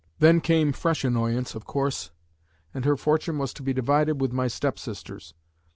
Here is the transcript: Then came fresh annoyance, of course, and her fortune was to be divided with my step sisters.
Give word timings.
Then 0.17 0.41
came 0.41 0.73
fresh 0.73 1.03
annoyance, 1.05 1.53
of 1.53 1.65
course, 1.65 2.09
and 2.73 2.85
her 2.85 2.97
fortune 2.97 3.37
was 3.37 3.53
to 3.53 3.61
be 3.61 3.71
divided 3.71 4.19
with 4.19 4.33
my 4.33 4.47
step 4.47 4.79
sisters. 4.79 5.35